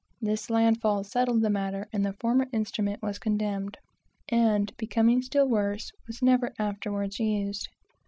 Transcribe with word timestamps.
This 0.19 0.49
land 0.49 0.81
fall 0.81 1.03
settled 1.03 1.43
the 1.43 1.51
matter, 1.51 1.87
and 1.93 2.03
the 2.03 2.13
former 2.19 2.47
instrument 2.51 3.03
was 3.03 3.19
condemned, 3.19 3.77
and 4.29 4.75
becoming 4.77 5.21
still 5.21 5.47
worse, 5.47 5.91
was 6.07 6.23
never 6.23 6.55
afterwards 6.57 7.19
used. 7.19 7.69